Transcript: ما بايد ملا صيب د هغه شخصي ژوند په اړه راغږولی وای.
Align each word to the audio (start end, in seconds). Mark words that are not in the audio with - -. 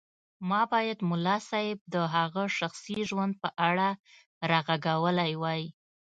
ما 0.49 0.61
بايد 0.71 0.97
ملا 1.09 1.35
صيب 1.51 1.79
د 1.93 1.95
هغه 2.15 2.43
شخصي 2.59 2.97
ژوند 3.09 3.33
په 3.41 3.49
اړه 3.67 3.89
راغږولی 4.51 5.31
وای. 5.41 5.63